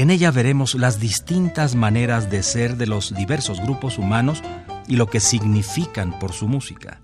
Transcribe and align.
En 0.00 0.08
ella 0.08 0.30
veremos 0.30 0.76
las 0.76 0.98
distintas 0.98 1.74
maneras 1.74 2.30
de 2.30 2.42
ser 2.42 2.78
de 2.78 2.86
los 2.86 3.14
diversos 3.14 3.60
grupos 3.60 3.98
humanos 3.98 4.42
y 4.88 4.96
lo 4.96 5.08
que 5.08 5.20
significan 5.20 6.18
por 6.18 6.32
su 6.32 6.48
música. 6.48 7.02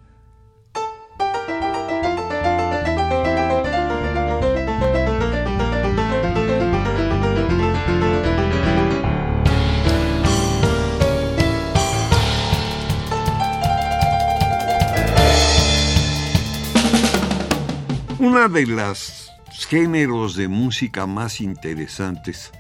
Una 18.19 18.49
de 18.49 18.67
las 18.67 19.31
géneros 19.69 20.35
de 20.35 20.49
música 20.49 21.07
más 21.07 21.43
interesantes 21.43 22.53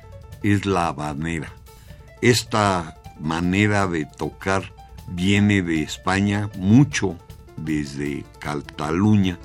es 0.52 0.66
la 0.66 0.88
habanera. 0.88 1.52
Esta 2.22 2.96
manera 3.20 3.86
de 3.86 4.06
tocar 4.06 4.72
viene 5.08 5.62
de 5.62 5.82
España 5.82 6.50
mucho 6.56 7.16
desde 7.56 8.24
Cataluña, 8.38 9.38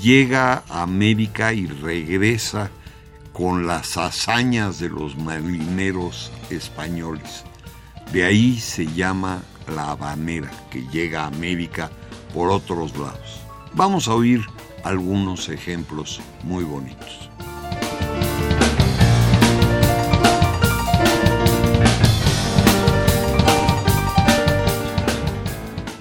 llega 0.00 0.62
a 0.68 0.82
América 0.82 1.52
y 1.52 1.66
regresa 1.66 2.70
con 3.32 3.66
las 3.66 3.96
hazañas 3.96 4.78
de 4.78 4.88
los 4.88 5.16
marineros 5.16 6.30
españoles. 6.50 7.44
De 8.12 8.24
ahí 8.24 8.58
se 8.60 8.86
llama 8.86 9.42
la 9.74 9.90
habanera, 9.90 10.50
que 10.70 10.86
llega 10.88 11.24
a 11.24 11.28
América 11.28 11.90
por 12.32 12.50
otros 12.50 12.96
lados. 12.96 13.40
Vamos 13.72 14.08
a 14.08 14.14
oír 14.14 14.44
algunos 14.84 15.48
ejemplos 15.48 16.20
muy 16.42 16.62
bonitos. 16.64 17.30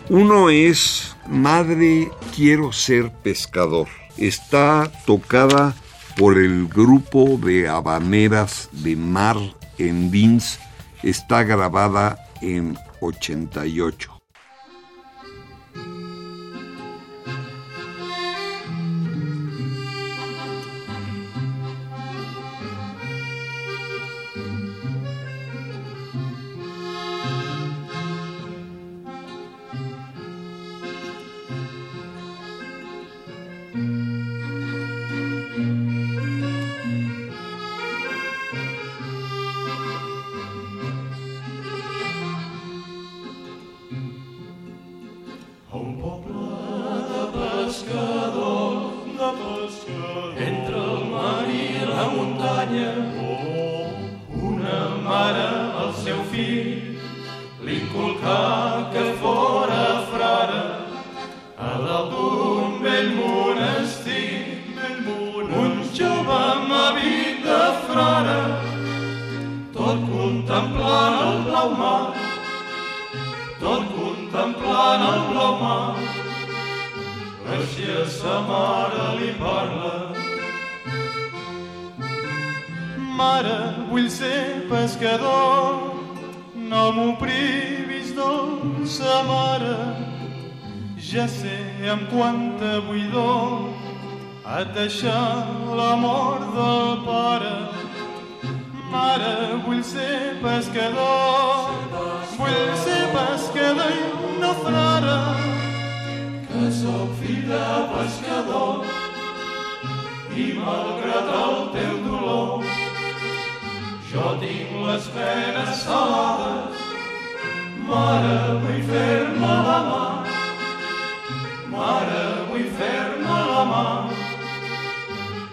Uno 0.10 0.50
es 0.50 1.16
Madre 1.28 2.12
Quiero 2.36 2.74
ser 2.74 3.10
pescador. 3.12 3.88
Está 4.18 4.92
tocada 5.06 5.74
por 6.18 6.38
el 6.38 6.68
grupo 6.68 7.38
de 7.38 7.70
habaneras 7.70 8.70
de 8.72 8.98
Mar 8.98 9.38
en 9.78 10.12
Vins. 10.12 10.60
Está 11.04 11.44
grabada 11.44 12.20
en 12.42 12.78
88. 13.00 14.13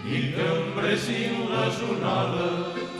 I 0.05 0.21
que 0.35 0.47
embracin 0.59 1.43
les 1.55 1.83
onades. 1.89 2.90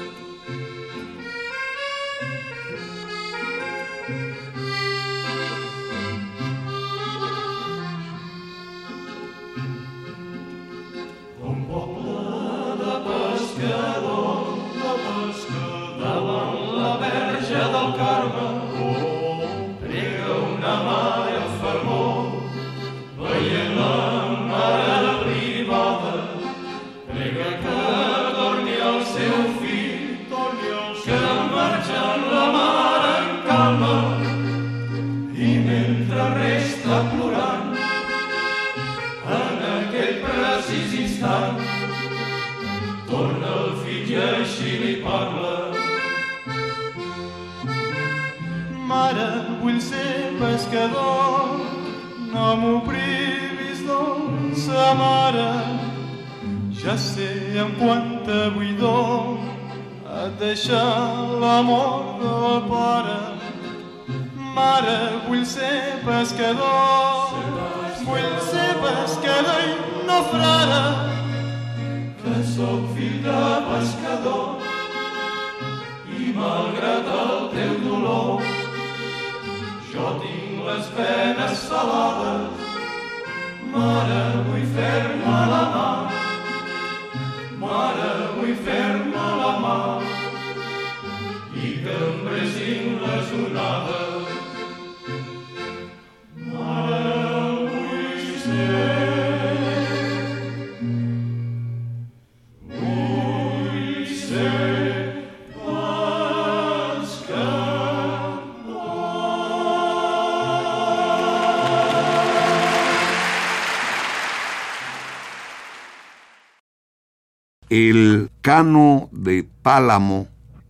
Cano 118.53 119.07
de 119.13 119.47
Pálamo, 119.61 120.27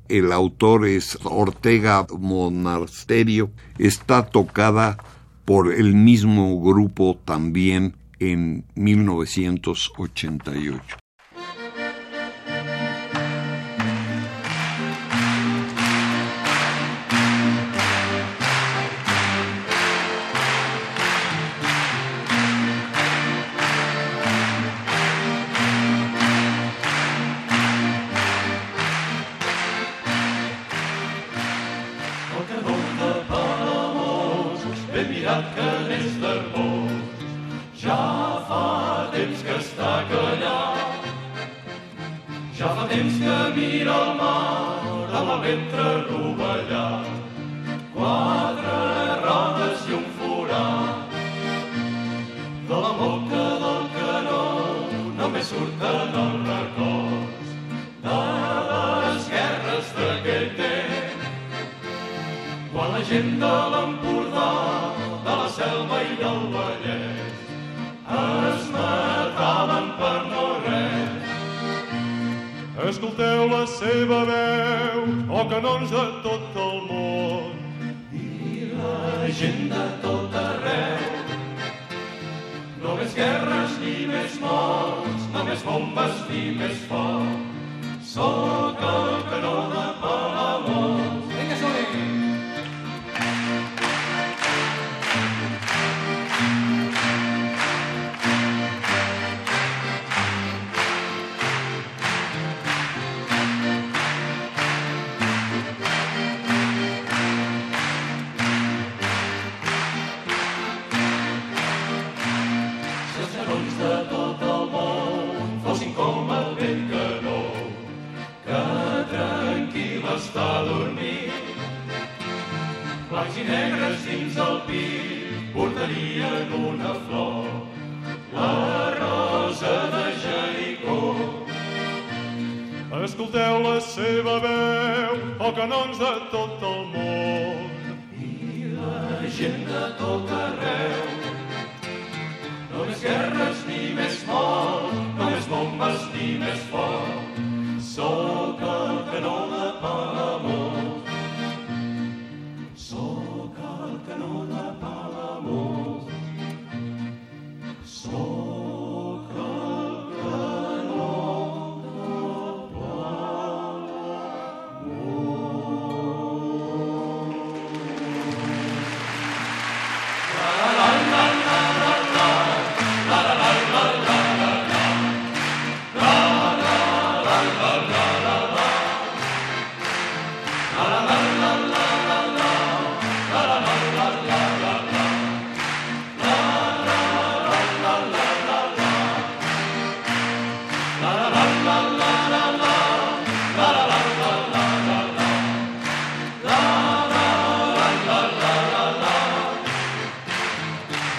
el 0.07 0.31
autor 0.31 0.85
es 0.85 1.17
Ortega 1.23 2.05
Monasterio, 2.15 3.49
está 3.79 4.27
tocada 4.27 4.99
por 5.45 5.73
el 5.73 5.95
mismo 5.95 6.61
grupo 6.61 7.17
también 7.25 7.95
en 8.19 8.65
1988. 8.75 11.00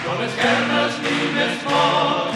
Con 0.03 0.19
les 0.19 0.35
cames 0.35 0.99
ni 1.05 1.31
més 1.37 1.59
fort. 1.63 2.32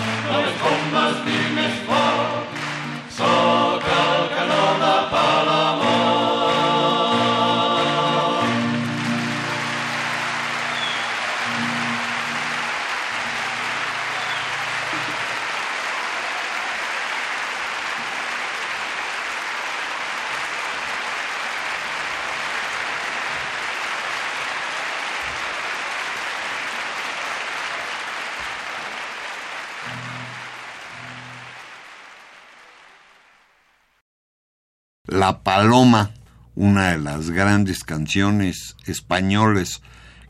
La 35.27 35.43
Paloma, 35.43 36.11
una 36.55 36.91
de 36.91 36.99
las 36.99 37.31
grandes 37.31 37.83
canciones 37.83 38.77
españoles 38.85 39.81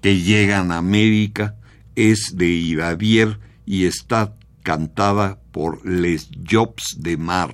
que 0.01 0.21
llegan 0.21 0.71
a 0.71 0.77
América, 0.77 1.55
es 1.95 2.35
de 2.35 2.47
Iradier 2.47 3.39
y 3.63 3.85
está 3.85 4.33
cantada 4.63 5.37
por 5.51 5.85
Les 5.87 6.29
Jobs 6.49 6.95
de 6.97 7.15
Mar. 7.15 7.53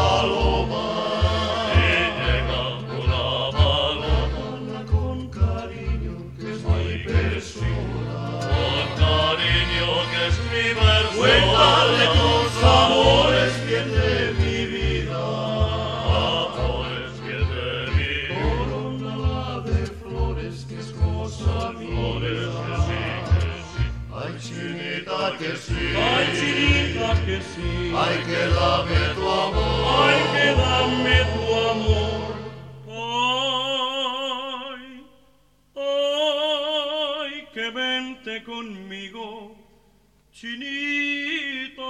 finita. 40.41 41.83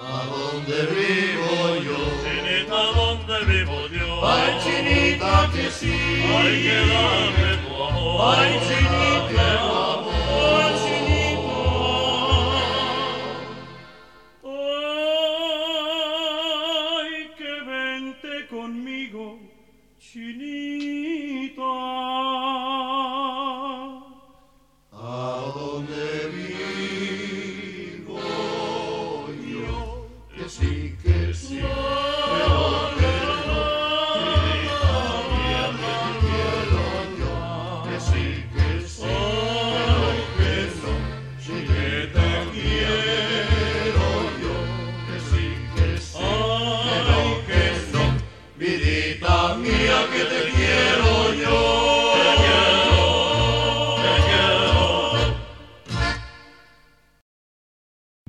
A 0.00 0.24
donde 0.32 0.78
vivo 0.96 1.56
yo, 1.86 1.98
finita 2.24 2.80
donde 2.96 3.36
vivo 3.44 3.78
yo, 3.88 4.26
ay 4.26 4.58
chinita 4.62 5.50
que 5.52 5.70
sí, 5.70 5.92
ay 5.92 6.62
que 6.62 6.78
dame 6.88 7.50
tu 7.62 7.82
amor, 7.82 8.38
ay 8.38 8.58
chinita. 8.66 9.77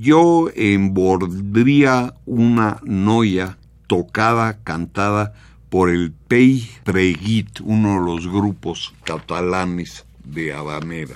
yo 0.10 0.50
embordría 0.56 2.16
una 2.26 2.80
noya 2.84 3.60
tocada, 3.86 4.58
cantada 4.64 5.34
por 5.70 5.92
el 5.92 6.12
Pei 6.12 6.68
Preguit, 6.84 7.60
uno 7.62 8.00
de 8.00 8.06
los 8.08 8.28
grupos 8.28 8.92
catalanes 9.04 10.08
de 10.24 10.52
habanera. 10.52 11.16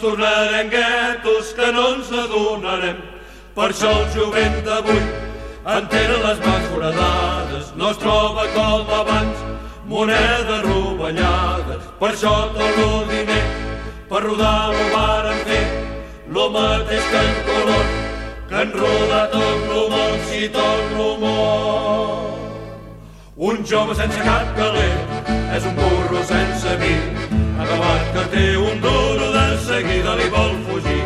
tornarem 0.00 0.68
guetos 0.72 1.52
que 1.54 1.72
no 1.72 1.86
ens 1.94 2.12
adonarem. 2.12 3.00
Per 3.54 3.68
això 3.70 3.90
el 4.02 4.06
jovent 4.14 4.60
d'avui 4.66 5.02
entén 5.76 6.12
les 6.24 6.38
mans 6.46 6.68
foradades, 6.72 7.72
no 7.76 7.90
es 7.90 7.98
troba 8.00 8.46
com 8.54 8.94
abans 9.00 9.42
moneda 9.90 10.62
rovellada. 10.64 11.80
Per 12.00 12.12
això 12.12 12.34
tot 12.54 12.80
el 12.86 13.02
diner 13.10 13.42
per 14.10 14.22
rodar 14.24 14.70
lo 14.74 14.86
varen 14.94 15.42
fer, 15.46 15.66
lo 16.34 16.48
mateix 16.50 17.04
que 17.10 17.20
en 17.26 17.36
color, 17.48 17.90
que 18.48 18.62
en 18.62 18.72
roda 18.80 19.20
tot 19.34 19.68
l'humor, 19.68 20.16
si 20.30 20.48
tot 20.56 20.96
l'humor. 20.96 22.38
Un 23.50 23.62
jove 23.64 23.94
sense 23.94 24.24
cap 24.26 24.50
caler 24.56 24.90
és 25.56 25.68
un 25.70 25.78
burro 25.78 26.24
sense 26.32 26.74
vi, 26.82 26.96
acabat 27.62 28.10
que 28.16 28.26
té 28.34 28.46
un 28.58 28.82
duro 28.82 29.30
de 29.36 29.39
seguida 29.80 30.14
li 30.16 30.28
vol 30.28 30.56
fugir. 30.68 31.04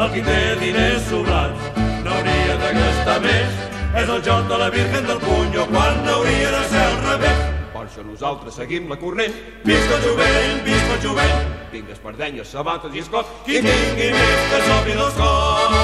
El 0.00 0.08
qui 0.12 0.22
té 0.24 0.40
diners 0.60 1.06
sobrats 1.08 1.60
no 2.04 2.10
hauria 2.16 2.56
de 2.60 2.72
gastar 2.76 3.18
més. 3.24 3.52
És 4.00 4.08
el 4.14 4.20
joc 4.26 4.44
de 4.50 4.58
la 4.60 4.68
Virgen 4.74 5.06
del 5.08 5.20
Punyo 5.24 5.64
quan 5.70 6.08
hauria 6.14 6.50
de 6.56 6.60
ser 6.70 6.84
al 6.84 6.98
revés. 7.06 7.40
Per 7.72 7.82
això 7.86 8.04
nosaltres 8.04 8.58
seguim 8.60 8.88
la 8.92 8.98
corrent. 9.00 9.34
Visca 9.64 9.96
el 9.96 10.04
jovent, 10.04 10.60
visca 10.68 10.92
el 10.98 11.02
jovent. 11.06 11.50
Vinga, 11.72 11.92
espardenyes, 11.96 12.52
sabates 12.52 12.94
i 12.94 13.02
escot. 13.02 13.26
Qui 13.46 13.62
tingui 13.64 14.12
més 14.14 14.46
que 14.52 14.62
s'obri 14.68 14.94
dels 15.00 15.16
cops. 15.20 15.76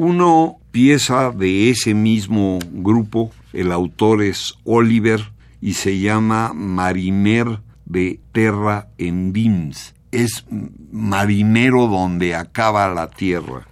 Uno 0.00 0.32
pieza 0.72 1.30
de 1.30 1.70
ese 1.70 1.94
mismo 1.94 2.58
grupo, 2.72 3.30
el 3.52 3.70
autor 3.70 4.22
es 4.22 4.54
Oliver 4.64 5.20
y 5.60 5.74
se 5.74 5.98
llama 5.98 6.52
Marimer 6.54 7.60
de 7.84 8.20
Terra 8.32 8.88
Endins. 8.98 9.94
Es 10.10 10.44
marinero 10.50 11.86
donde 11.86 12.34
acaba 12.34 12.92
la 12.92 13.10
tierra. 13.10 13.66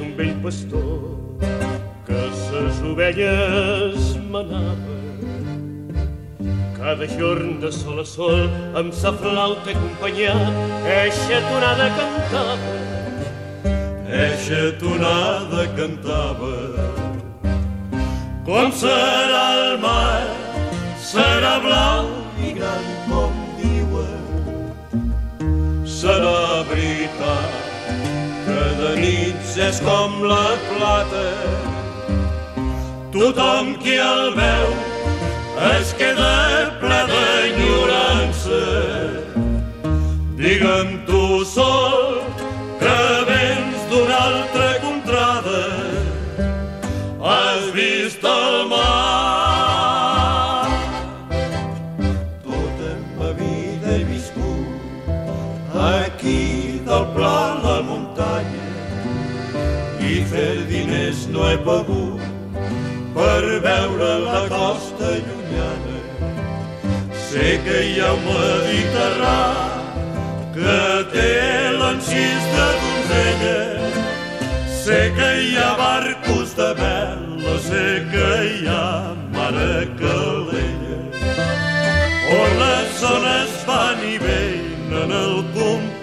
Un 0.00 0.16
vell 0.16 0.34
pastor 0.42 1.13
ses 2.54 2.82
ovelles 2.82 4.16
manava. 4.30 4.98
Cada 6.78 7.06
jorn 7.06 7.60
de 7.60 7.70
sol 7.72 8.00
a 8.00 8.04
sol 8.04 8.42
amb 8.78 8.94
sa 8.94 9.10
flauta 9.20 9.72
acompanyat 9.74 10.86
eixa 10.96 11.40
tonada 11.48 11.88
cantava. 11.98 12.74
Eixa 14.22 14.62
tonada 14.78 15.66
cantava 15.78 16.54
com 18.46 18.70
serà 18.76 19.44
el 19.58 19.78
mar, 19.80 20.24
serà 21.10 21.54
blau 21.64 22.10
i 22.46 22.52
gran 22.58 22.88
com 23.08 23.38
diuen. 23.58 24.26
Serà 25.98 26.62
veritat 26.68 27.62
que 28.46 28.66
de 28.82 28.96
nits 29.00 29.56
és 29.70 29.80
com 29.86 30.20
la 30.28 30.44
plata. 30.68 31.73
Tothom 33.14 33.76
qui 33.78 33.92
el 34.02 34.32
veu 34.34 34.70
es 35.70 35.92
queda 35.94 36.74
ple 36.80 36.96
d'enyorança. 37.10 38.62
Digue'm 40.40 40.90
tu 41.06 41.44
sol 41.46 42.18
que 42.80 42.96
vens 43.28 43.84
d'una 43.92 44.16
altra 44.30 44.66
contrada. 44.82 45.62
Has 47.22 47.70
vist 47.76 48.26
el 48.32 48.66
mar. 48.72 50.66
Tota 52.42 52.92
ma 53.20 53.30
vida 53.38 53.94
he 53.94 54.02
viscut 54.10 55.06
aquí 55.86 56.82
del 56.90 57.06
pla 57.14 57.38
a 57.52 57.62
la 57.62 57.78
muntanya 57.92 58.66
i 60.02 60.18
fer 60.34 60.66
diners 60.66 61.28
no 61.30 61.46
he 61.46 61.56
begut 61.70 62.03
per 63.24 63.44
veure 63.66 64.10
la 64.26 64.40
costa 64.52 65.10
llunyana. 65.26 65.98
Sé 67.26 67.48
que 67.64 67.78
hi 67.88 67.94
ha 68.00 68.10
un 68.18 68.26
Mediterrà 68.28 69.38
que 70.56 70.80
té 71.14 71.30
l'encís 71.80 72.50
de 72.56 72.68
donzella. 72.82 73.62
Sé 74.84 75.00
que 75.16 75.30
hi 75.46 75.56
ha 75.56 75.70
barcos 75.80 76.54
de 76.60 76.70
vela, 76.82 77.56
sé 77.70 77.88
que 78.12 78.30
hi 78.50 78.68
ha 78.68 78.86
mare 79.38 79.88
calella 80.00 81.00
on 82.34 82.54
les 82.60 82.94
zones 83.00 83.58
van 83.66 84.06
i 84.12 84.16
venen 84.22 85.18
el 85.24 85.36
compàs 85.56 85.93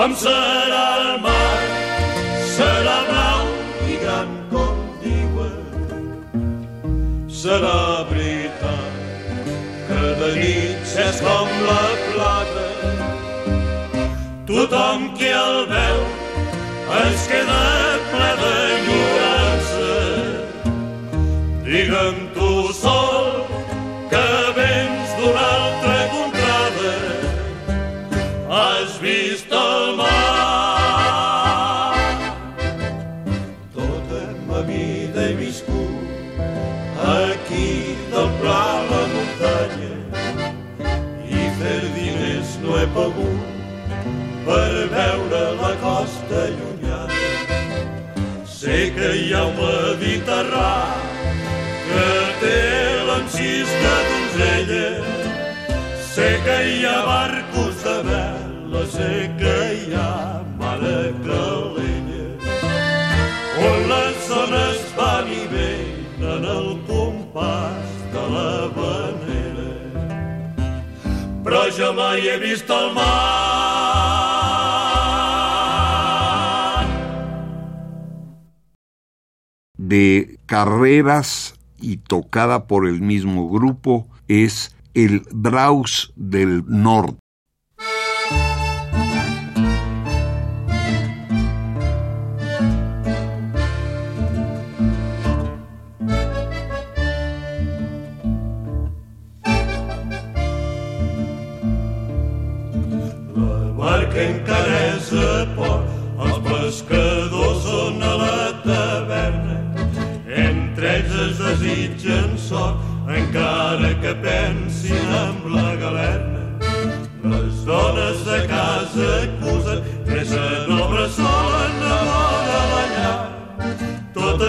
Com 0.00 0.14
serà 0.16 0.84
el 0.98 1.18
mar, 1.20 1.56
serà 2.54 2.92
blau 3.08 3.48
i 3.84 3.96
gran 4.00 4.30
com 4.48 4.78
diuen. 5.02 5.58
Serà 7.40 8.06
veritat 8.08 8.94
que 9.90 10.14
de 10.22 10.30
nits 10.38 10.94
és 11.04 11.20
com 11.26 11.52
la 11.66 11.84
plata. 12.06 12.64
Tothom 14.48 15.04
qui 15.18 15.28
el 15.42 15.68
veu 15.74 16.00
es 17.02 17.26
queda 17.34 17.60
ple 18.14 18.30
d'enyorança. 18.40 19.90
Digue'm 21.68 22.24
tu 22.38 22.54
sol 22.80 23.28
que 24.14 24.24
vens 24.62 25.12
d'una 25.20 25.44
altra 25.58 26.00
contrada. 26.16 26.96
Has 28.48 28.96
vist 29.04 29.29
de 79.90 80.38
carreras 80.46 81.54
y 81.80 81.96
tocada 81.96 82.68
por 82.68 82.86
el 82.86 83.00
mismo 83.00 83.48
grupo 83.50 84.06
es 84.28 84.76
el 84.94 85.22
Braus 85.32 86.12
del 86.14 86.64
Norte. 86.68 87.18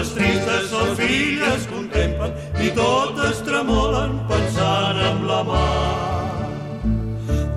Totes 0.02 0.18
tristes 0.18 0.64
són 0.66 0.96
filles 0.98 1.64
contemplen 1.70 2.32
i 2.58 2.70
totes 2.74 3.38
tremolen 3.46 4.16
pensant 4.26 4.98
en 4.98 5.20
la 5.28 5.36
mar 5.46 6.32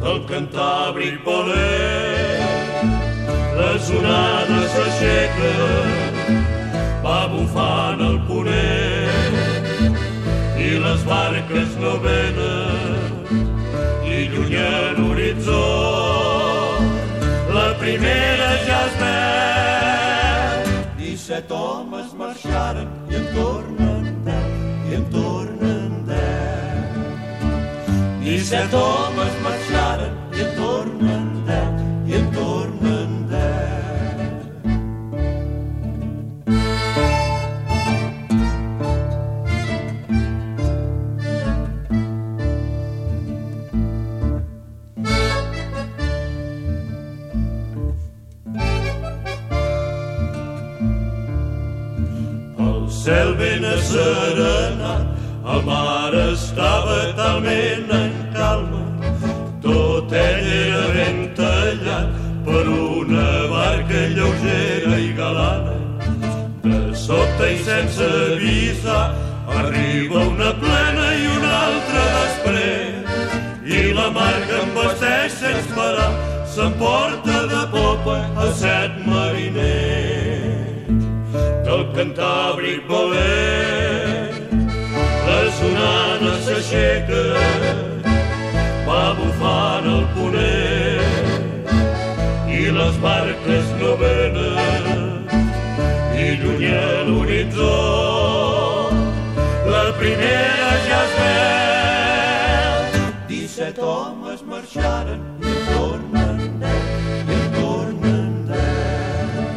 del 0.03 0.19
cantàbric 0.29 1.23
voler. 1.25 2.37
Les 3.57 3.89
onades 3.97 4.75
s'aixequen, 4.75 5.89
va 7.07 7.17
bufant 7.33 8.05
el 8.11 8.19
ponent, 8.29 9.97
i 10.67 10.69
les 10.85 11.01
barques 11.09 11.73
no 11.81 11.95
venen, 12.05 13.41
i 14.05 14.21
lluny 14.35 14.55
a 14.61 14.93
l'horitzó, 14.99 15.65
la 17.57 17.67
primera 17.81 18.53
ja 18.69 18.79
es 18.85 18.95
veu. 19.01 20.79
Disset 21.01 21.49
homes 21.49 21.84
marcharen 22.17 22.87
in 23.07 23.25
Toornenberg, 23.33 24.91
in 24.91 25.07
Toornenberg. 25.09 26.15
Niet 28.19 28.41
zet 28.41 28.73
om 28.73 29.15
maar. 29.15 29.64
El 55.55 55.63
mar 55.63 56.13
estava 56.13 56.95
talment 57.15 57.91
en 57.97 58.13
calma. 58.35 58.81
Tot 59.63 60.13
ell 60.21 60.47
era 60.55 60.85
ben 60.95 61.19
tallat 61.37 62.09
per 62.47 62.63
una 62.73 63.27
barca 63.51 64.01
lleugera 64.15 64.95
i 64.99 65.11
galana. 65.19 65.77
De 66.65 66.95
sobte 67.03 67.45
i 67.53 67.57
sense 67.69 68.09
avisar, 68.17 69.05
arriba 69.59 70.17
una 70.33 70.51
plena 70.63 71.05
i 71.21 71.23
una 71.37 71.53
altra 71.67 72.03
després. 72.17 73.05
I 73.77 73.81
la 73.99 74.09
mar 74.17 74.35
que 74.49 74.57
embasteix 74.63 75.39
sense 75.43 75.71
parar, 75.77 76.11
s'emporta 76.55 77.37
de 77.53 77.63
popa 77.77 78.17
a 78.47 78.51
set 78.63 78.99
mariners 79.07 80.91
del 81.69 81.87
Cantàbric 81.95 82.81
valent. 82.91 83.74
Les 85.65 85.71
onanes 85.71 86.45
s'aixequen, 86.45 88.03
va 88.85 89.03
bufant 89.17 89.85
el 89.89 90.03
ponent, 90.13 91.39
i 92.53 92.69
les 92.75 92.97
barques 93.01 93.71
no 93.79 93.95
venen, 93.97 95.25
i 96.13 96.27
lluny 96.41 96.65
a 96.69 97.01
l'horitzó, 97.07 97.71
la 99.65 99.85
primera 99.97 100.69
ja 100.85 100.99
es 101.07 101.13
veu. 101.21 102.83
Disset 103.31 103.77
homes 103.79 104.45
marxaren 104.51 105.21
i 105.41 105.55
en 105.55 105.59
tornen 105.71 106.37
deu, 106.61 106.85
i 107.25 107.39
en 107.39 107.49
tornen 107.57 108.29
deu. 108.51 109.49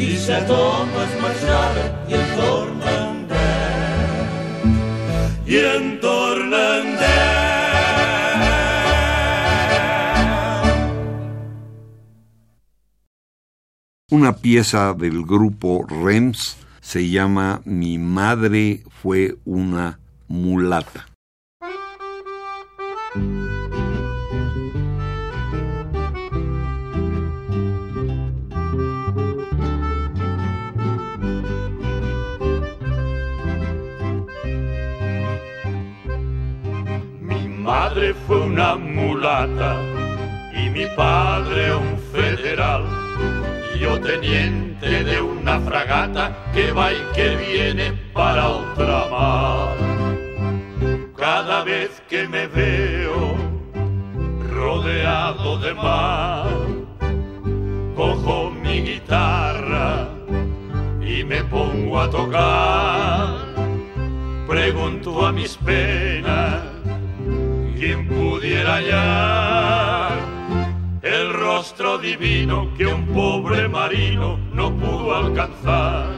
Disset 0.00 0.56
homes 0.56 1.20
marxaren 1.20 1.92
i 2.08 2.18
en 2.22 2.26
tornen. 2.40 2.75
Deu. 5.46 5.86
Una 14.10 14.32
pieza 14.32 14.94
del 14.94 15.24
grupo 15.24 15.84
Rems 15.88 16.56
se 16.80 17.08
llama 17.08 17.60
Mi 17.64 17.98
madre 17.98 18.82
fue 18.88 19.36
una 19.44 19.98
mulata. 20.28 21.06
Madre 37.66 38.14
fue 38.14 38.38
una 38.42 38.76
mulata 38.76 39.76
y 40.54 40.70
mi 40.70 40.86
padre 40.86 41.74
un 41.74 41.98
federal. 42.12 42.84
Yo 43.80 44.00
teniente 44.00 45.02
de 45.02 45.20
una 45.20 45.58
fragata 45.60 46.32
que 46.54 46.70
va 46.70 46.92
y 46.92 47.02
que 47.12 47.34
viene 47.34 47.92
para 48.14 48.48
otra 48.48 49.06
mar. 49.10 49.76
Cada 51.16 51.64
vez 51.64 52.00
que 52.08 52.28
me 52.28 52.46
veo 52.46 53.34
rodeado 54.48 55.58
de 55.58 55.74
mar, 55.74 56.46
cojo 57.96 58.52
mi 58.62 58.80
guitarra 58.82 60.08
y 61.04 61.24
me 61.24 61.42
pongo 61.42 62.00
a 62.00 62.08
tocar. 62.08 63.38
Pregunto 64.46 65.26
a 65.26 65.32
mis 65.32 65.56
penas 65.56 66.65
quien 67.86 68.08
pudiera 68.08 68.78
hallar 68.78 70.18
el 71.02 71.32
rostro 71.32 71.98
divino 71.98 72.74
que 72.76 72.84
un 72.84 73.06
pobre 73.06 73.68
marino 73.68 74.38
no 74.52 74.74
pudo 74.74 75.14
alcanzar. 75.14 76.08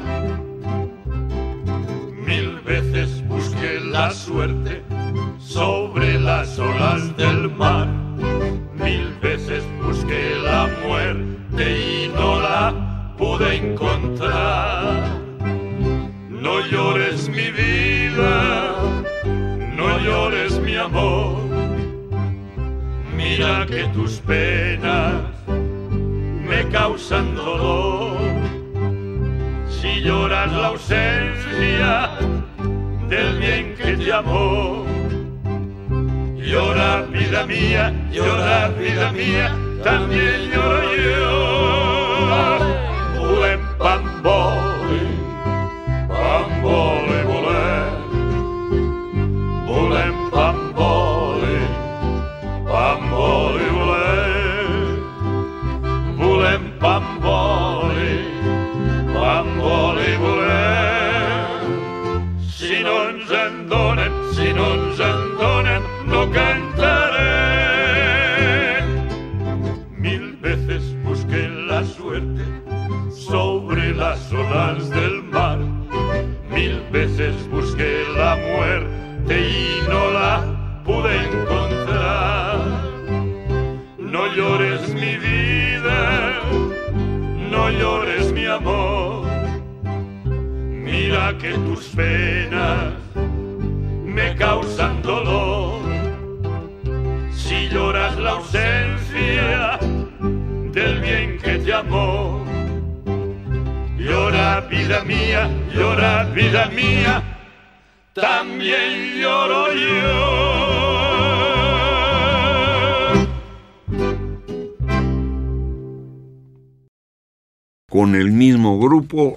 Mil 2.26 2.61
veces 2.61 3.22
busqué 3.28 3.81
la 3.81 4.11
suerte 4.11 4.83
sobre 5.38 6.18
las 6.18 6.59
olas 6.59 7.14
del 7.18 7.50
mar. 7.50 7.87
Mil 8.83 9.12
veces 9.20 9.62
busqué 9.85 10.37
la 10.42 10.70
muerte 10.87 11.64
y 11.87 12.11
no 12.14 12.40
la 12.40 13.14
pude 13.18 13.57
encontrar. 13.57 15.20
No 16.31 16.66
llores 16.66 17.28
mi 17.28 17.50
vida, 17.50 18.74
no 19.76 19.98
llores 19.98 20.59
mi 20.61 20.74
amor. 20.74 21.38
Mira 23.28 23.66
que 23.66 23.84
tus 23.92 24.20
penas 24.20 25.12
me 26.48 26.66
causan 26.70 27.34
dolor. 27.34 28.16
Si 29.68 30.00
lloras 30.00 30.50
la 30.50 30.68
ausencia 30.68 32.10
del 33.08 33.38
bien 33.38 33.74
que 33.76 33.96
te 33.98 34.12
amó. 34.12 34.86
Llora 36.38 37.02
vida 37.02 37.44
mía, 37.46 37.92
llora 38.10 38.68
vida 38.68 39.12
mía, 39.12 39.54
también 39.84 40.50
lloro 40.50 40.96
yo. 40.96 41.38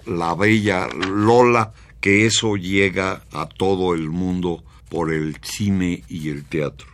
La 0.05 0.35
Bella 0.35 0.89
Lola, 0.89 1.71
que 2.01 2.25
eso 2.25 2.57
llega 2.57 3.21
a 3.31 3.47
todo 3.47 3.93
el 3.93 4.09
mundo 4.09 4.63
por 4.89 5.13
el 5.13 5.37
cine 5.41 6.03
y 6.09 6.29
el 6.29 6.43
teatro. 6.45 6.87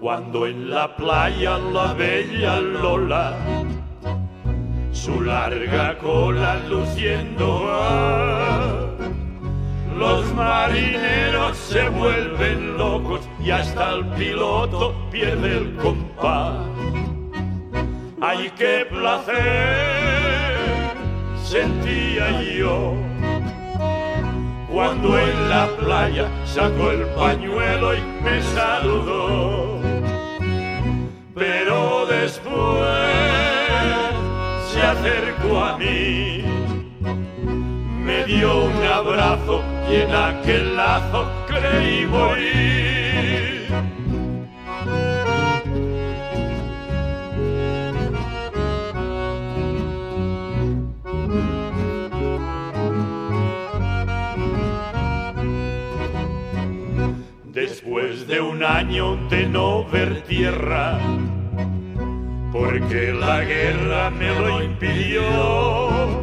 Cuando 0.00 0.46
en 0.46 0.70
la 0.70 0.96
playa 0.96 1.56
la 1.58 1.94
bella 1.94 2.60
Lola, 2.60 3.36
su 4.90 5.20
larga 5.20 5.96
cola 5.98 6.60
luciendo. 6.68 7.66
Ah, 7.68 8.90
los 9.96 10.32
marineros 10.34 11.56
se 11.56 11.88
vuelven 11.88 12.76
locos 12.76 13.20
y 13.42 13.50
hasta 13.50 13.94
el 13.94 14.06
piloto 14.10 14.94
pierde 15.10 15.58
el 15.58 15.76
compás. 15.76 16.66
¡Ay, 18.20 18.52
qué 18.56 18.86
placer 18.88 19.36
sentía 21.42 22.42
yo! 22.42 22.94
Cuando 24.72 25.18
en 25.18 25.48
la 25.48 25.66
playa 25.78 26.28
sacó 26.44 26.90
el 26.90 27.04
pañuelo 27.08 27.94
y 27.94 28.00
me 28.22 28.42
saludó. 28.42 29.80
Pero 31.34 32.06
después 32.06 32.50
se 34.70 34.82
acercó 34.82 35.58
a 35.58 35.76
mí, 35.76 36.44
dio 38.30 38.64
un 38.64 38.82
abrazo 38.84 39.62
y 39.90 39.96
en 39.96 40.14
aquel 40.14 40.76
lazo 40.76 41.28
creí 41.48 42.06
morir. 42.06 42.70
después 57.52 58.26
de 58.26 58.40
un 58.40 58.62
año 58.62 59.16
de 59.28 59.46
no 59.46 59.84
ver 59.90 60.22
tierra, 60.22 60.98
porque 62.52 63.12
la 63.12 63.40
guerra 63.44 64.10
me 64.10 64.34
lo 64.38 64.62
impidió. 64.62 66.19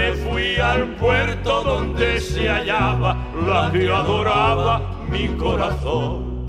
Me 0.00 0.12
fui 0.14 0.56
al 0.56 0.94
puerto 0.94 1.62
donde 1.62 2.18
se 2.20 2.48
hallaba 2.48 3.18
la 3.46 3.70
que 3.70 3.86
adoraba 3.86 4.80
mi 5.10 5.28
corazón. 5.36 6.46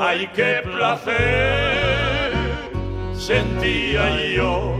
Ay, 0.00 0.26
qué 0.34 0.62
placer 0.64 2.32
sentía 3.12 4.04
yo 4.34 4.74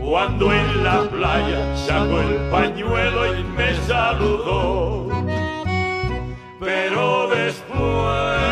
cuando 0.00 0.52
en 0.52 0.84
la 0.84 1.02
playa 1.10 1.76
sacó 1.76 2.20
el 2.20 2.36
pañuelo 2.52 3.34
y 3.34 3.42
me 3.42 3.74
saludó 3.88 5.08
pero 6.60 7.28
después 7.28 8.44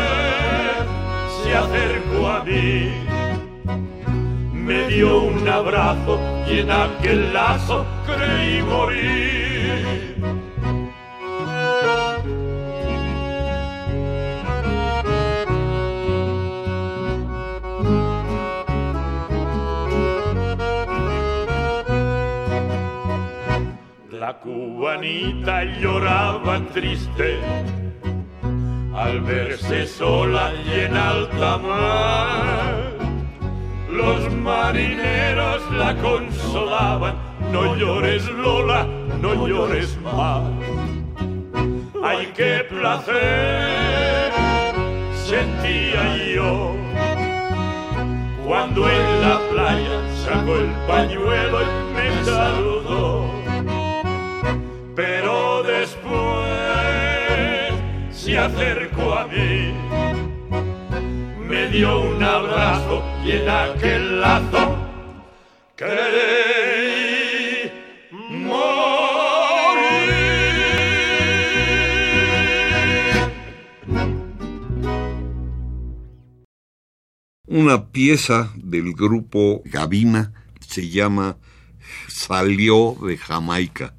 se 1.41 1.55
acercó 1.55 2.27
a 2.27 2.43
mí, 2.43 3.02
me 4.63 4.87
dio 4.87 5.23
un 5.23 5.47
abrazo 5.47 6.19
y 6.47 6.59
en 6.59 6.71
aquel 6.71 7.33
lazo 7.33 7.85
creí 8.05 8.61
morir. 8.63 10.13
La 24.11 24.39
cubanita 24.39 25.63
lloraba 25.81 26.61
triste 26.73 27.39
al 28.95 29.19
verse 29.21 29.85
sola 29.87 30.53
y 30.65 30.79
en 30.85 30.95
alta 30.95 31.57
mar. 31.57 32.32
Los 34.05 34.31
marineros 34.33 35.61
la 35.71 35.95
consolaban, 35.95 37.15
no 37.51 37.75
llores 37.75 38.29
Lola, 38.29 38.85
no 39.21 39.47
llores 39.47 39.97
más. 40.01 40.43
Ay, 42.03 42.31
qué 42.35 42.65
placer 42.69 44.31
sentía 45.15 46.17
yo 46.35 46.75
cuando 48.45 48.89
en 48.89 49.21
la 49.21 49.39
playa 49.49 50.01
sacó 50.25 50.55
el 50.55 50.71
pañuelo 50.85 51.61
y 51.61 51.65
me 51.95 52.25
saludó. 52.25 53.25
Pero 54.95 55.63
después 55.63 56.13
se 58.11 58.37
acercó 58.37 59.13
a 59.15 59.27
mí, 59.27 59.73
dio 61.73 62.01
un 62.01 62.21
abrazo 62.21 63.03
y 63.25 63.31
en 63.31 63.49
aquel 63.49 64.21
lazo 64.21 64.77
creí 65.75 66.51
morir. 68.29 68.53
Una 77.47 77.89
pieza 77.91 78.53
del 78.55 78.93
grupo 78.93 79.63
Gavina 79.65 80.31
se 80.59 80.87
llama 80.89 81.37
Salió 82.07 82.95
de 83.01 83.17
Jamaica. 83.17 83.95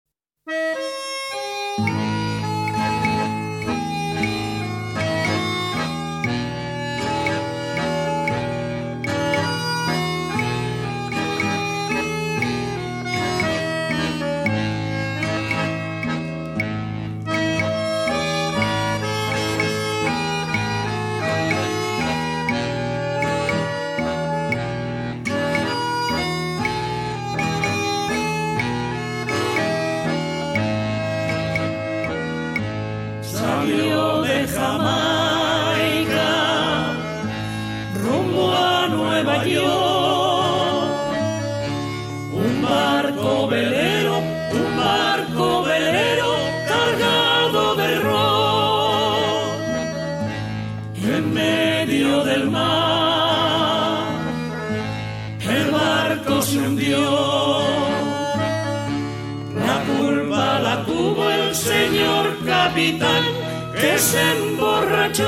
Que 63.80 63.98
se 63.98 64.20
emborrachó. 64.32 65.24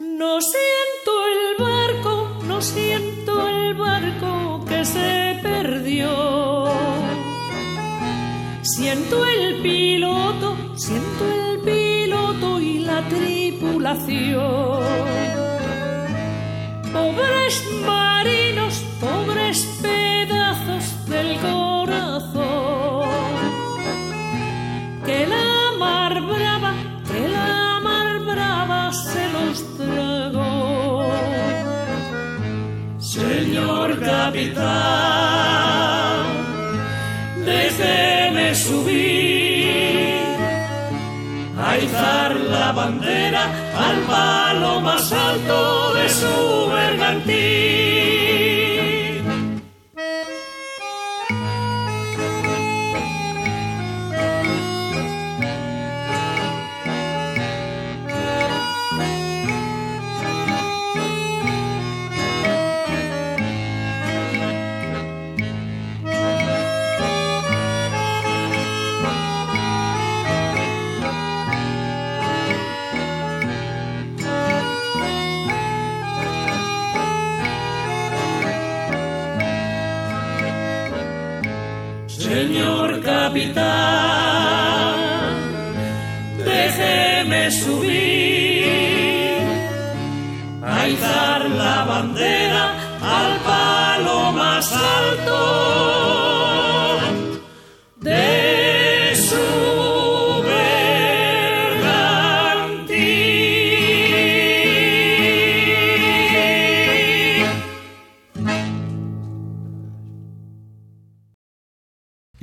No 0.00 0.40
siento 0.40 1.12
el 1.32 1.64
barco, 1.64 2.28
no 2.46 2.60
siento 2.60 3.48
el 3.48 3.74
barco 3.74 4.64
que 4.66 4.84
se 4.84 5.38
perdió. 5.42 6.68
Siento 8.62 9.24
el 9.26 9.62
piloto, 9.62 10.56
siento 10.76 11.24
el 11.24 11.60
piloto 11.60 12.60
y 12.60 12.80
la 12.80 13.08
tripulación. 13.08 15.41
Pobres 17.02 17.54
marinos, 17.84 18.74
pobres 19.00 19.58
pedazos 19.82 20.84
del 21.08 21.36
corazón. 21.40 23.08
Que 25.04 25.26
la 25.26 25.72
mar 25.84 26.14
brava, 26.22 26.72
que 27.08 27.28
la 27.28 27.80
mar 27.82 28.20
brava 28.20 28.92
se 28.92 29.28
los 29.36 29.56
tragó. 29.76 31.10
Señor 33.00 33.98
capitán, 33.98 34.62
déjeme 37.44 38.54
subir 38.54 40.22
a 41.66 41.78
izar 41.78 42.36
la 42.36 42.70
bandera 42.70 43.61
al 43.92 44.00
palo 44.04 44.80
más 44.80 45.12
alto 45.12 45.94
de 45.94 46.08
su 46.08 46.70
bergantín. 46.72 47.81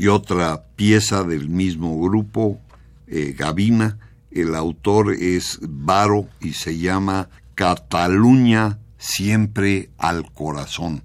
Otra 0.09 0.63
pieza 0.75 1.23
del 1.23 1.49
mismo 1.49 1.99
grupo, 2.01 2.59
eh, 3.07 3.35
Gavina, 3.37 3.97
el 4.31 4.55
autor 4.55 5.13
es 5.13 5.59
Varo 5.61 6.27
y 6.39 6.53
se 6.53 6.77
llama 6.77 7.29
Cataluña 7.55 8.79
siempre 8.97 9.89
al 9.97 10.31
corazón. 10.31 11.03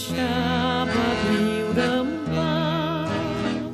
Deixava 0.00 1.04
viure 1.28 1.86
en 2.00 2.08
pau. 2.28 3.64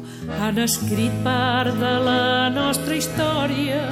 Han 0.40 0.58
escrit 0.58 1.12
part 1.24 1.74
de 1.82 1.92
la 2.06 2.48
nostra 2.50 2.96
història 2.98 3.82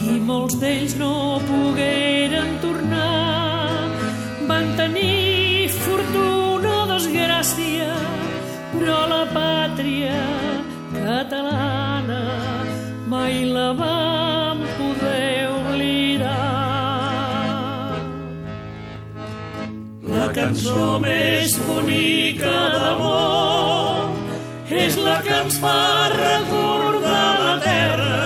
i 0.00 0.18
molts 0.28 0.56
d'ells 0.62 0.96
no 1.00 1.40
pogueren 1.48 2.56
tornar. 2.64 3.90
Van 4.48 4.72
tenir 4.80 5.68
fortuna 5.82 6.72
o 6.84 6.86
desgràcia, 6.94 7.90
però 8.72 9.02
la 9.12 9.24
pàtria 9.36 10.24
catalana 10.96 12.22
mai 13.12 13.44
la 13.44 13.68
vam 13.76 14.11
cançó 20.52 20.98
més 21.00 21.52
bonica 21.64 22.56
d'amor 22.72 24.10
és 24.68 24.98
la 25.00 25.14
que 25.24 25.32
ens 25.32 25.56
fa 25.62 26.10
recordar 26.12 27.30
la 27.40 27.54
terra 27.64 28.18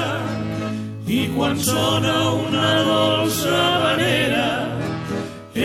i 1.06 1.20
quan 1.36 1.54
sona 1.68 2.16
una 2.40 2.72
dolça 2.88 3.60
vanera 3.84 4.48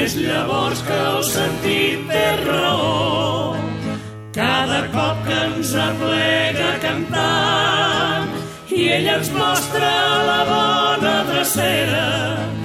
és 0.04 0.14
llavors 0.22 0.86
que 0.86 1.02
el 1.08 1.20
sentit 1.32 2.06
té 2.14 2.28
raó. 2.46 3.58
Cada 4.38 4.86
cop 4.94 5.26
que 5.26 5.42
ens 5.48 5.74
aplega 5.90 6.72
cantant 6.86 8.30
i 8.70 8.88
ella 9.00 9.18
ens 9.18 9.34
mostra 9.34 9.94
la 10.30 10.42
bona 10.54 11.18
drecera 11.34 12.61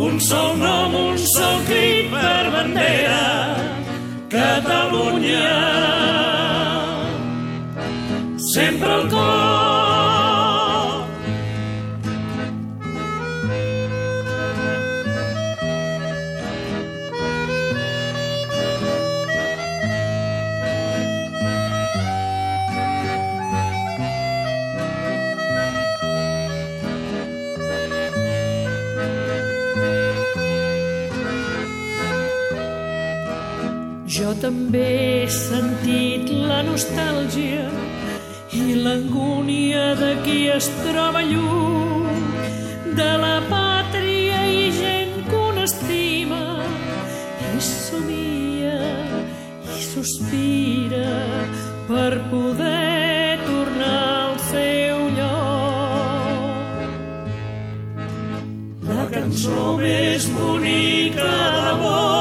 un 0.00 0.20
sol 0.20 0.56
nom, 0.56 0.94
un 0.94 1.18
sol 1.18 1.58
crit 1.68 2.10
per 2.12 2.44
bandera 2.54 3.24
Catalunya. 4.30 5.48
Sempre 8.54 8.92
al 8.98 9.10
cor 9.10 9.69
també 34.40 34.84
he 35.24 35.28
sentit 35.28 36.30
la 36.32 36.60
nostàlgia 36.64 37.66
i 38.56 38.74
l'angúnia 38.84 39.94
de 39.98 40.12
qui 40.24 40.38
es 40.48 40.68
troba 40.80 41.20
lluny 41.28 42.22
de 43.00 43.10
la 43.24 43.36
pàtria 43.50 44.38
i 44.48 44.62
gent 44.76 45.12
que 45.28 45.40
un 45.50 45.60
estima 45.64 46.40
i 47.50 47.60
somia 47.66 48.78
i 49.76 49.82
sospira 49.90 51.12
per 51.90 52.12
poder 52.32 53.36
tornar 53.44 54.00
al 54.22 54.38
seu 54.46 54.96
lloc. 55.18 56.80
La 58.88 59.04
cançó 59.12 59.76
més 59.84 60.22
bonica 60.38 61.30
d'amor 61.66 62.19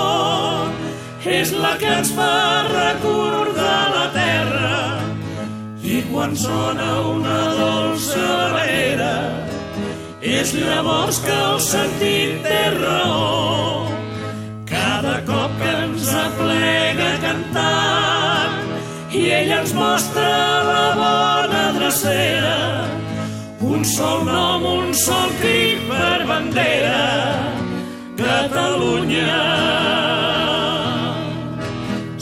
és 1.40 1.52
la 1.56 1.72
que 1.80 1.88
ens 1.88 2.10
fa 2.16 2.32
recordar 2.68 3.84
la 3.94 4.08
terra. 4.16 4.80
I 5.96 6.02
quan 6.10 6.36
sona 6.38 6.88
una 7.12 7.38
dolça 7.60 8.26
vera 8.56 9.14
és 10.22 10.52
llavors 10.58 11.22
que 11.24 11.38
el 11.52 11.62
sentit 11.64 12.42
té 12.44 12.60
raó. 12.76 13.88
Cada 14.74 15.16
cop 15.30 15.56
que 15.62 15.72
ens 15.86 16.10
aplega 16.26 17.10
cantant 17.24 18.60
i 19.16 19.24
ella 19.40 19.62
ens 19.62 19.74
mostra 19.78 20.28
la 20.72 20.84
bona 21.00 21.64
drecera. 21.80 22.60
Un 23.72 23.88
sol 23.96 24.28
nom, 24.28 24.68
un 24.84 24.94
sol 25.06 25.34
crit 25.40 25.88
per 25.88 26.20
bandera. 26.28 27.02
Catalunya 28.20 30.09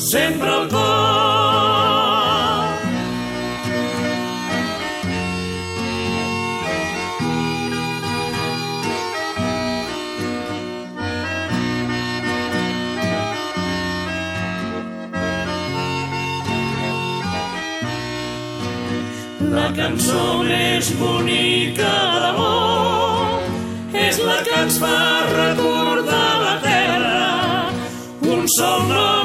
sempre 0.07 0.47
al 0.47 0.67
cor. 0.69 1.87
La 19.57 19.67
cançó 19.75 20.23
més 20.47 20.93
bonica 21.01 21.91
d'amor 22.23 23.43
és 24.07 24.23
la 24.23 24.39
que 24.47 24.55
ens 24.63 24.79
fa 24.79 24.97
recordar 25.35 26.31
la 26.45 26.55
terra 26.63 27.07
un 28.37 28.47
sol 28.55 28.81
nom, 28.87 29.16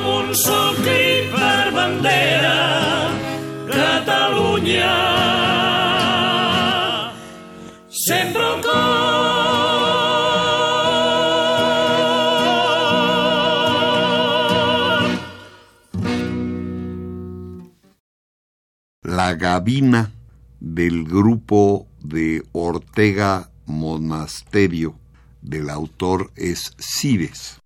La 19.03 19.35
Gavina 19.35 20.13
del 20.61 21.05
grupo 21.05 21.87
de 22.01 22.43
Ortega 22.53 23.51
Monasterio 23.67 24.99
del 25.43 25.69
autor 25.69 26.31
es 26.37 26.75
Cibes. 26.79 27.61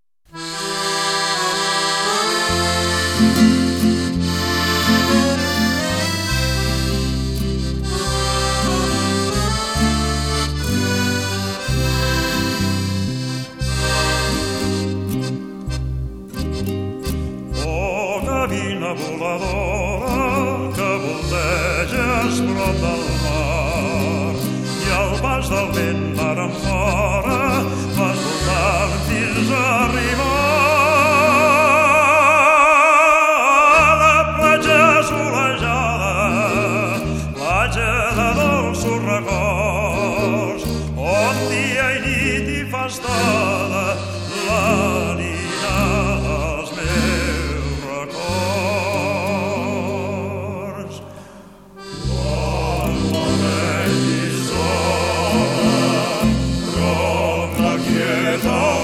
Oh. 58.48 58.75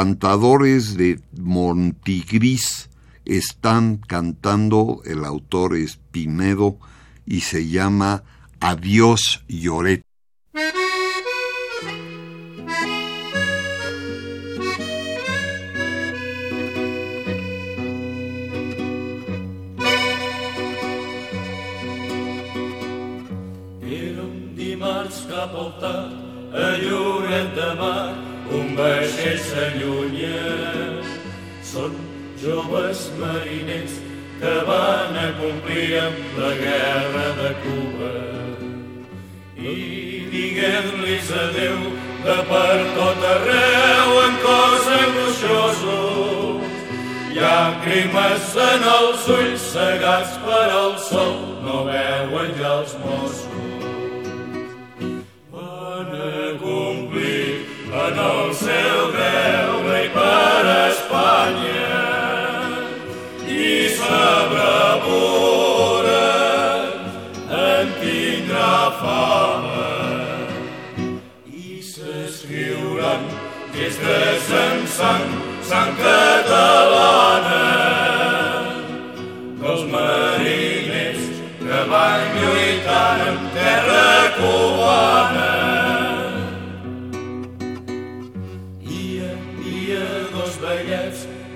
cantadores 0.00 0.96
de 0.96 1.20
Montigris 1.38 2.88
están 3.26 3.98
cantando, 3.98 5.02
el 5.04 5.26
autor 5.26 5.76
es 5.76 5.98
Pinedo 6.10 6.78
y 7.26 7.42
se 7.42 7.68
llama 7.68 8.22
Adiós 8.60 9.44
Lloret. 9.46 10.00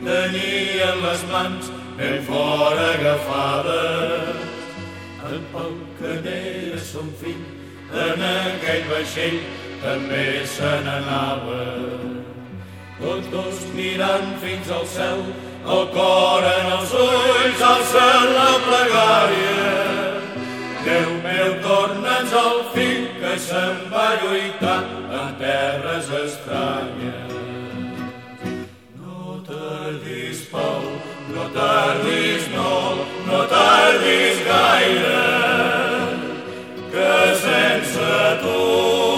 tenia 0.05 0.90
les 1.02 1.22
mans 1.32 1.70
ben 1.98 2.22
fora 2.28 2.88
agafades. 2.94 4.42
El 5.30 5.40
Pau 5.52 5.72
Canera, 5.98 6.78
son 6.78 7.09
fill, 7.20 7.40
en 8.07 8.24
aquell 8.28 8.84
vaixell 8.90 9.40
també 9.82 10.44
se 10.57 10.72
n'anava. 10.84 11.62
Tots 13.00 13.30
dos 13.32 13.64
mirant 13.76 14.36
fins 14.44 14.70
al 14.76 14.86
cel, 14.96 15.24
el 15.64 15.88
cor 15.96 16.46
en 16.52 16.70
els 16.76 16.94
ulls, 17.07 17.64
cel 17.94 18.30
la 18.36 18.50
plegària. 18.68 19.66
Déu 20.84 21.12
meu, 21.24 21.52
torna'ns 21.64 22.38
el 22.44 22.64
fill 22.76 23.07
que 23.20 23.36
se'n 23.48 23.86
va 23.92 24.09
lluitar 24.22 24.80
en 25.20 25.38
terres 25.40 26.12
estranyes. 26.24 27.23
Pau, 30.55 30.82
no 31.34 31.48
tardis, 31.50 32.46
no, 32.55 32.94
no 33.26 33.40
tardis 33.48 34.38
gaire, 34.46 35.24
que 36.92 37.11
sense 37.42 38.14
tu 38.44 39.13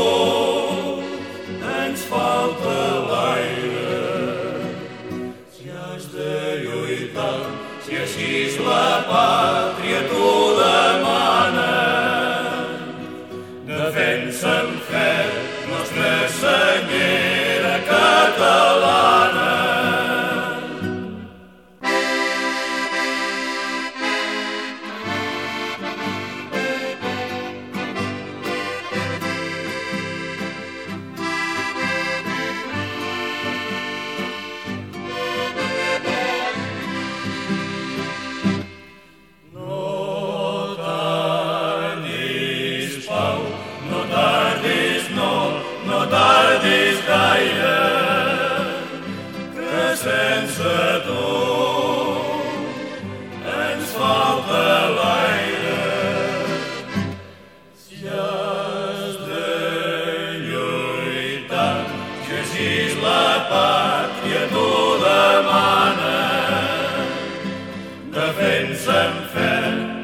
defensa'm 68.27 69.14
fe, 69.33 69.51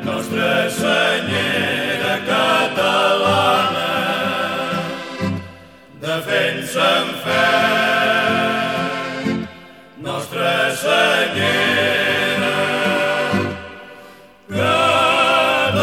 Nostra 0.05 0.70
Senyera 0.70 2.14
Catalana. 2.29 3.91
Defensa'm 6.01 7.09
fe, 7.25 7.47
Nostra 9.99 10.55
Senyera 10.83 12.57
Catalana. 14.49 15.83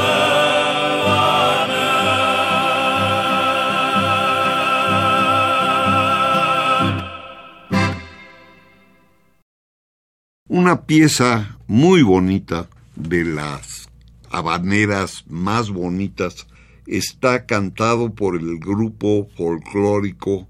Una 10.48 10.76
pieza 10.86 11.59
muy 11.70 12.02
bonita 12.02 12.68
de 12.96 13.24
las 13.24 13.90
habaneras 14.32 15.24
más 15.30 15.70
bonitas 15.70 16.48
está 16.88 17.46
cantado 17.46 18.12
por 18.16 18.36
el 18.36 18.58
grupo 18.58 19.30
folclórico 19.38 20.48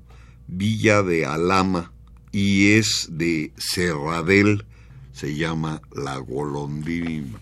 Villa 0.47 1.03
de 1.03 1.25
Alama 1.25 1.91
y 2.31 2.71
es 2.71 3.09
de 3.11 3.51
Cerradel, 3.57 4.65
se 5.11 5.35
llama 5.35 5.81
La 5.93 6.15
Golondrina. 6.19 7.37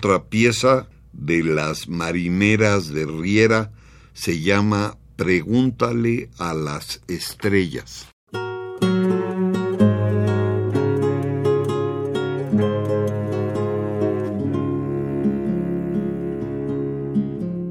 Otra 0.00 0.30
pieza 0.30 0.88
de 1.12 1.44
las 1.44 1.86
marineras 1.86 2.88
de 2.88 3.04
Riera 3.04 3.70
se 4.14 4.40
llama 4.40 4.96
Pregúntale 5.16 6.30
a 6.38 6.54
las 6.54 7.02
estrellas. 7.06 8.08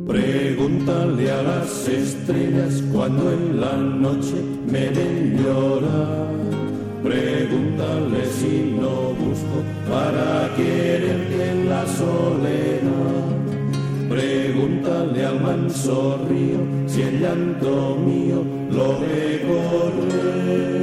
Pregúntale 0.06 1.32
a 1.32 1.42
las 1.42 1.88
estrellas 1.88 2.84
cuando 2.92 3.34
en 3.34 3.60
la 3.60 3.76
noche 3.76 4.36
me 4.72 4.88
den 4.92 5.44
llorar. 5.44 6.30
Pregúntale 7.02 8.24
si 8.40 8.78
no 8.80 9.16
busco 9.16 9.64
para 9.90 10.29
manso 15.70 16.18
si 16.88 17.02
el 17.02 17.22
llanto 17.22 17.96
mío 17.98 18.44
lo 18.72 19.00
ve 19.00 20.79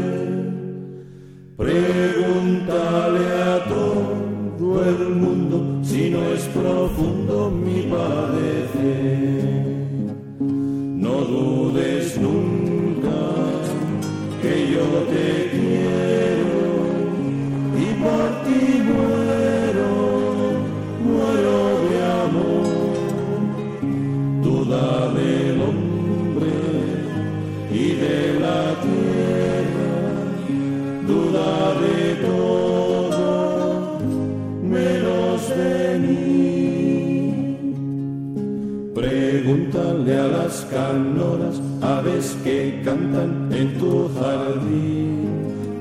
en 43.51 43.79
tu 43.79 44.09
jardín. 44.19 45.07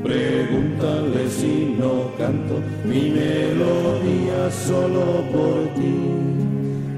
Pregúntale 0.03 1.27
si 1.29 1.75
no 1.79 2.11
canto 2.17 2.61
mi 2.85 3.09
melodía 3.09 4.51
solo 4.51 5.23
por 5.33 5.73
ti. 5.75 6.25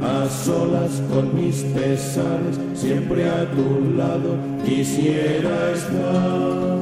A 0.02 0.28
solas 0.30 1.02
con 1.10 1.34
mis 1.34 1.64
pesares, 1.74 2.60
siempre 2.74 3.30
a 3.30 3.50
tu 3.52 3.96
lado 3.96 4.36
quisiera 4.66 5.72
estar. 5.72 6.78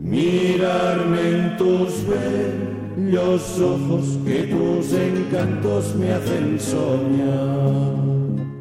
Mirarme 0.00 1.20
en 1.30 1.56
tus 1.56 2.04
bellos 2.06 3.60
ojos 3.60 4.18
que 4.26 4.42
tus 4.42 4.92
encantos 4.92 5.94
me 5.94 6.12
hacen 6.12 6.58
soñar. 6.58 8.02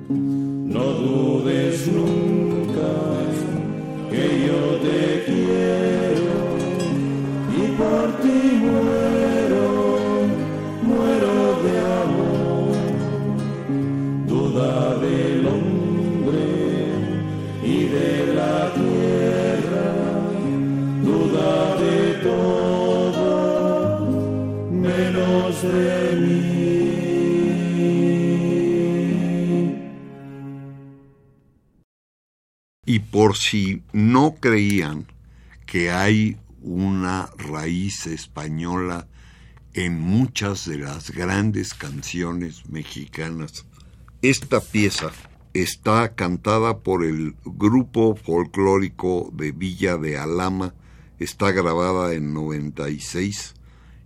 No 0.08 0.84
dudes 0.84 1.92
nunca 1.92 2.31
que 4.12 4.46
yo 4.46 4.62
te 4.86 5.24
quiero 5.26 6.34
y 7.60 7.64
por 7.80 8.06
ti 8.22 8.40
muero, 8.66 9.66
muero 10.84 11.36
de 11.64 11.74
amor. 12.04 12.76
Duda 14.28 14.74
del 15.06 15.48
hombre 15.48 16.46
y 17.64 17.78
de 17.96 18.12
la 18.36 18.58
tierra, 18.74 19.90
duda 21.10 21.76
de 21.84 21.98
todo, 22.28 23.30
menos 24.70 25.62
de 25.64 26.01
por 33.12 33.36
si 33.36 33.84
no 33.94 34.36
creían 34.40 35.08
que 35.66 35.92
hay 35.92 36.38
una 36.62 37.30
raíz 37.38 38.06
española 38.08 39.08
en 39.74 40.00
muchas 40.00 40.66
de 40.66 40.78
las 40.78 41.12
grandes 41.12 41.74
canciones 41.74 42.70
mexicanas, 42.70 43.66
esta 44.22 44.60
pieza 44.60 45.12
está 45.54 46.14
cantada 46.14 46.80
por 46.80 47.04
el 47.04 47.36
grupo 47.44 48.16
folclórico 48.16 49.30
de 49.34 49.52
Villa 49.52 49.98
de 49.98 50.18
Alama, 50.18 50.74
está 51.20 51.52
grabada 51.52 52.14
en 52.14 52.34
96 52.34 53.54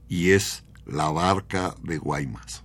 y 0.10 0.32
es 0.32 0.64
La 0.86 1.10
Barca 1.10 1.76
de 1.84 1.98
Guaymas. 1.98 2.65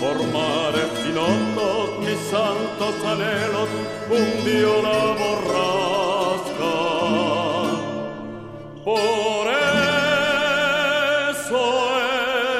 Por 0.00 0.16
mares 0.32 0.92
ignotos 1.06 1.98
mis 2.00 2.18
santos 2.30 2.94
anhelos 3.04 3.68
hundió 4.08 4.80
la 4.80 5.00
borrasca. 5.20 6.76
Por 8.82 9.46
eso 11.28 11.64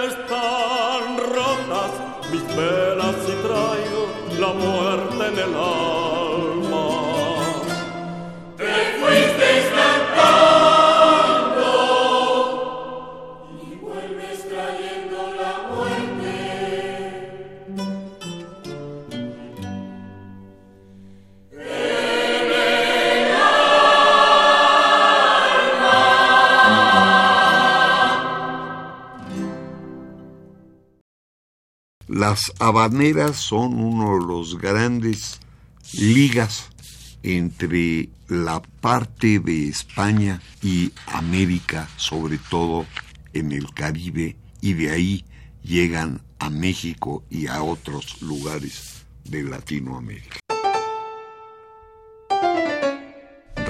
están 0.07 1.03
rotas 1.35 1.93
mis 2.31 2.45
velas 2.55 3.19
y 3.27 3.37
traigo 3.47 4.03
la 4.39 4.53
muerte 4.53 5.23
en 5.29 5.39
el 5.39 5.55
alma. 5.55 5.80
Las 32.31 32.53
habaneras 32.61 33.39
son 33.39 33.83
uno 33.83 34.17
de 34.17 34.25
los 34.25 34.57
grandes 34.57 35.41
ligas 35.95 36.71
entre 37.25 38.09
la 38.29 38.63
parte 38.63 39.41
de 39.41 39.67
España 39.67 40.41
y 40.63 40.93
América, 41.07 41.89
sobre 41.97 42.39
todo 42.39 42.87
en 43.33 43.51
el 43.51 43.75
Caribe, 43.75 44.37
y 44.61 44.75
de 44.75 44.93
ahí 44.93 45.25
llegan 45.65 46.23
a 46.39 46.51
México 46.51 47.25
y 47.31 47.49
a 47.49 47.65
otros 47.65 48.23
lugares 48.23 49.05
de 49.25 49.43
Latinoamérica. 49.43 50.39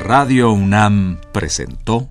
Radio 0.05 0.53
UNAM 0.53 1.19
presentó 1.33 2.11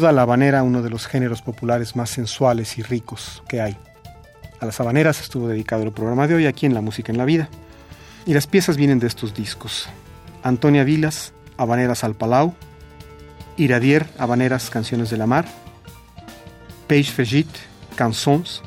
Duda 0.00 0.12
la 0.12 0.22
habanera, 0.22 0.62
uno 0.62 0.80
de 0.80 0.88
los 0.88 1.06
géneros 1.06 1.42
populares 1.42 1.94
más 1.94 2.08
sensuales 2.08 2.78
y 2.78 2.82
ricos 2.82 3.42
que 3.46 3.60
hay. 3.60 3.76
A 4.58 4.64
las 4.64 4.80
habaneras 4.80 5.20
estuvo 5.20 5.46
dedicado 5.46 5.82
el 5.82 5.92
programa 5.92 6.26
de 6.26 6.36
hoy 6.36 6.46
aquí 6.46 6.64
en 6.64 6.72
La 6.72 6.80
Música 6.80 7.12
en 7.12 7.18
la 7.18 7.26
Vida. 7.26 7.50
Y 8.24 8.32
las 8.32 8.46
piezas 8.46 8.78
vienen 8.78 8.98
de 8.98 9.06
estos 9.06 9.34
discos. 9.34 9.90
Antonia 10.42 10.84
Vilas, 10.84 11.34
Habaneras 11.58 12.02
al 12.02 12.14
Palau, 12.14 12.54
Iradier, 13.58 14.06
Habaneras 14.16 14.70
Canciones 14.70 15.10
de 15.10 15.18
la 15.18 15.26
Mar, 15.26 15.44
Page 16.88 17.04
Fegit, 17.04 17.48
Cançons, 17.94 18.62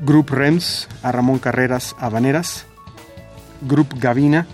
Group 0.00 0.30
Rems, 0.30 0.88
a 1.04 1.12
Ramón 1.12 1.38
Carreras, 1.38 1.94
Habaneras, 2.00 2.66
Group 3.60 3.94
Gavina, 4.00 4.48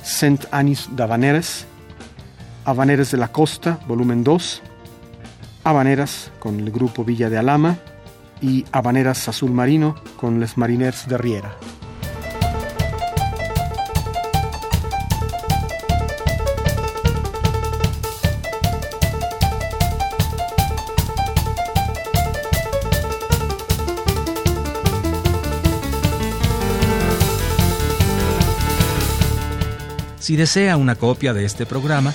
Saint 0.00 0.44
Anis 0.52 0.88
d'Habaneres, 0.92 1.66
Habaneres 2.64 3.10
de 3.10 3.16
la 3.16 3.32
Costa, 3.32 3.80
volumen 3.88 4.22
2, 4.22 4.62
Habaneras 5.68 6.30
con 6.38 6.58
el 6.60 6.70
grupo 6.70 7.04
Villa 7.04 7.28
de 7.28 7.36
Alama 7.36 7.76
y 8.40 8.64
Habaneras 8.72 9.28
Azul 9.28 9.50
Marino 9.50 9.96
con 10.16 10.40
Les 10.40 10.56
Mariners 10.56 11.06
de 11.06 11.18
Riera. 11.18 11.56
Si 30.18 30.34
desea 30.36 30.78
una 30.78 30.94
copia 30.94 31.34
de 31.34 31.44
este 31.44 31.66
programa, 31.66 32.14